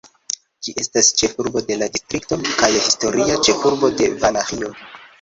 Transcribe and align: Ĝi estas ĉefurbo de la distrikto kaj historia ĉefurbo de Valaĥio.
Ĝi 0.67 0.71
estas 0.83 1.09
ĉefurbo 1.19 1.63
de 1.69 1.77
la 1.83 1.91
distrikto 1.99 2.41
kaj 2.49 2.73
historia 2.81 3.39
ĉefurbo 3.49 3.95
de 4.03 4.13
Valaĥio. 4.27 4.79